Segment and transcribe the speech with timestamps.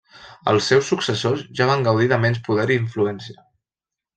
[0.51, 3.39] Els seus successors ja van gaudir de menys poder i influència.